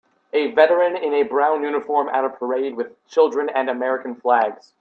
a 0.33 0.49
veteran 0.53 0.95
in 0.97 1.13
a 1.13 1.21
brown 1.21 1.61
uniform 1.61 2.09
at 2.09 2.25
a 2.25 2.29
parade 2.31 2.75
with 2.75 2.87
children 3.07 3.49
and 3.53 3.69
American 3.69 4.15
flags 4.15 4.73